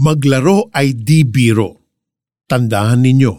[0.00, 1.84] Maglaro ay di biro.
[2.48, 3.34] Tandaan ninyo,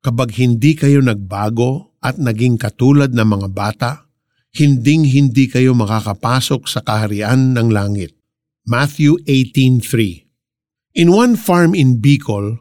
[0.00, 4.08] kapag hindi kayo nagbago at naging katulad ng mga bata,
[4.56, 8.16] hinding-hindi kayo makakapasok sa kaharian ng langit.
[8.64, 12.56] Matthew 18.3 In one farm in Bicol,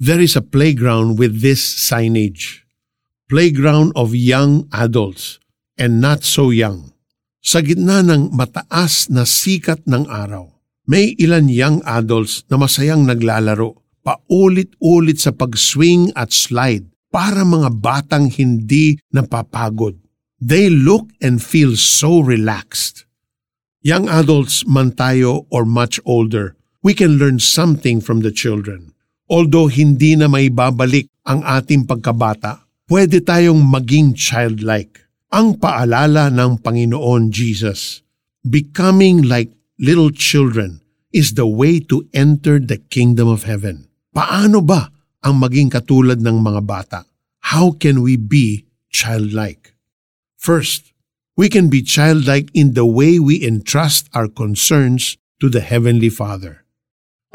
[0.00, 2.64] there is a playground with this signage.
[3.28, 5.36] Playground of young adults
[5.76, 6.96] and not so young.
[7.44, 10.55] Sa gitna ng mataas na sikat ng araw,
[10.86, 13.74] may ilan young adults na masayang naglalaro,
[14.06, 19.98] paulit-ulit sa pag-swing at slide para mga batang hindi napapagod.
[20.38, 23.02] They look and feel so relaxed.
[23.82, 26.54] Young adults man tayo or much older,
[26.86, 28.94] we can learn something from the children.
[29.26, 35.02] Although hindi na may babalik ang ating pagkabata, pwede tayong maging childlike.
[35.34, 38.06] Ang paalala ng Panginoon Jesus,
[38.46, 40.80] becoming like little children
[41.12, 43.88] is the way to enter the kingdom of heaven.
[44.12, 44.88] Paano ba
[45.20, 46.98] ang maging katulad ng mga bata?
[47.52, 49.76] How can we be childlike?
[50.40, 50.92] First,
[51.36, 56.64] we can be childlike in the way we entrust our concerns to the Heavenly Father.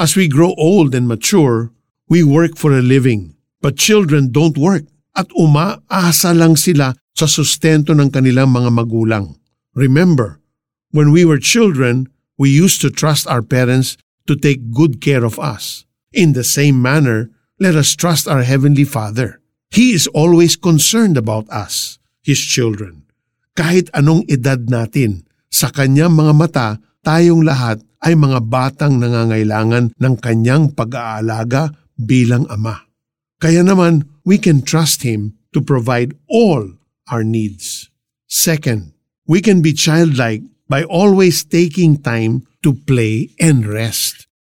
[0.01, 1.69] As we grow old and mature,
[2.09, 3.37] we work for a living.
[3.61, 9.37] But children don't work at umaasa lang sila sa sustento ng kanilang mga magulang.
[9.77, 10.41] Remember,
[10.89, 12.09] when we were children,
[12.41, 15.85] we used to trust our parents to take good care of us.
[16.09, 17.29] In the same manner,
[17.61, 19.37] let us trust our Heavenly Father.
[19.69, 23.05] He is always concerned about us, His children.
[23.53, 26.67] Kahit anong edad natin, sa Kanyang mga mata,
[27.05, 32.89] tayong lahat ay mga batang nangangailangan ng Kanyang pag-aalaga bilang Ama.
[33.37, 36.73] Kaya naman, we can trust Him to provide all
[37.05, 37.93] our needs.
[38.25, 38.97] Second,
[39.29, 44.31] we can be childlike by always taking time to play and rest.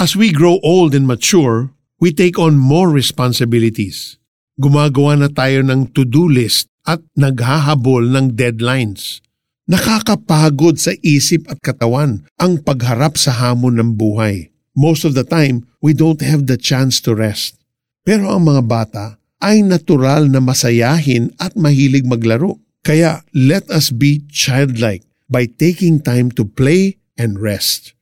[0.00, 1.68] As we grow old and mature,
[2.00, 4.16] we take on more responsibilities.
[4.56, 9.20] Gumagawa na tayo ng to-do list at naghahabol ng deadlines.
[9.68, 14.48] Nakakapagod sa isip at katawan ang pagharap sa hamon ng buhay.
[14.72, 17.60] Most of the time, we don't have the chance to rest.
[18.06, 19.04] Pero ang mga bata
[19.44, 22.56] ay natural na masayahin at mahilig maglaro.
[22.86, 27.94] Kaya let us be childlike by taking time to play and rest.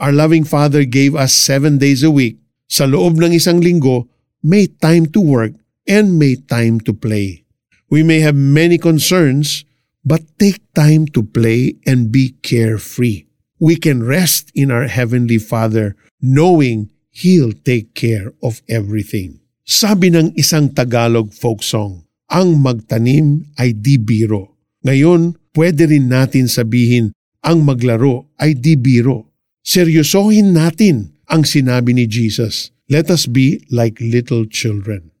[0.00, 2.40] Our loving Father gave us seven days a week.
[2.70, 4.08] Sa loob ng isang linggo,
[4.40, 5.52] may time to work
[5.84, 7.44] and may time to play.
[7.92, 9.66] We may have many concerns,
[10.06, 13.26] but take time to play and be carefree.
[13.60, 19.42] We can rest in our Heavenly Father knowing He'll take care of everything.
[19.66, 24.56] Sabi ng isang Tagalog folk song, ang magtanim ay di biro.
[24.86, 29.32] Ngayon, pwede rin natin sabihin ang maglaro ay di biro.
[29.64, 32.72] Seryosohin natin ang sinabi ni Jesus.
[32.90, 35.14] Let us be like little children.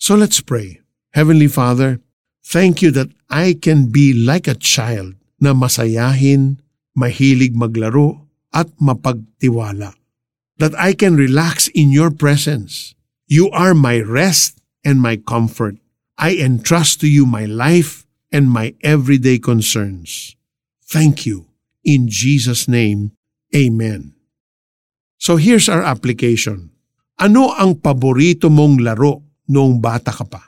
[0.00, 0.80] So let's pray.
[1.12, 2.00] Heavenly Father,
[2.42, 6.64] thank you that I can be like a child na masayahin,
[6.96, 8.24] mahilig maglaro,
[8.54, 9.94] at mapagtiwala.
[10.56, 12.94] That I can relax in your presence.
[13.26, 15.76] You are my rest and my comfort.
[16.16, 18.03] I entrust to you my life
[18.34, 20.34] and my everyday concerns.
[20.82, 21.46] Thank you.
[21.86, 23.14] In Jesus' name,
[23.54, 24.18] Amen.
[25.14, 26.74] So here's our application.
[27.22, 30.42] Ano ang paborito mong laro noong bata ka pa?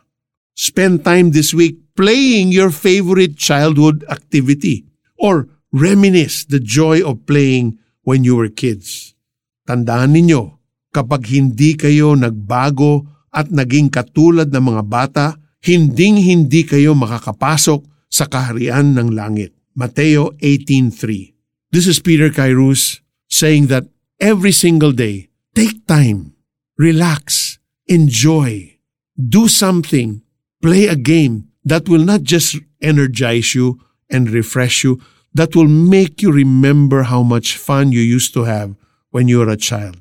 [0.58, 4.82] Spend time this week playing your favorite childhood activity
[5.14, 9.14] or reminisce the joy of playing when you were kids.
[9.62, 10.58] Tandaan ninyo,
[10.90, 15.26] kapag hindi kayo nagbago at naging katulad ng mga bata,
[15.64, 19.52] hinding-hindi kayo makakapasok sa kaharian ng langit.
[19.76, 21.36] Mateo 18.3
[21.72, 23.84] This is Peter Kairos saying that
[24.16, 26.32] every single day, take time,
[26.78, 28.80] relax, enjoy,
[29.16, 30.22] do something,
[30.62, 35.00] play a game that will not just energize you and refresh you,
[35.34, 38.74] that will make you remember how much fun you used to have
[39.10, 40.00] when you were a child.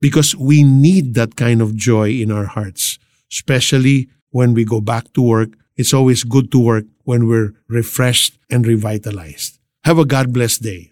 [0.00, 2.98] Because we need that kind of joy in our hearts,
[3.30, 8.38] especially when we go back to work, it's always good to work when we're refreshed
[8.50, 9.58] and revitalized.
[9.84, 10.91] Have a God blessed day.